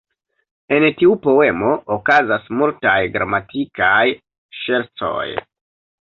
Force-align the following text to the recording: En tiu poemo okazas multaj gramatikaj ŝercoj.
En 0.75 0.83
tiu 0.99 1.11
poemo 1.25 1.73
okazas 1.95 2.47
multaj 2.61 2.95
gramatikaj 3.17 4.01
ŝercoj. 4.61 5.27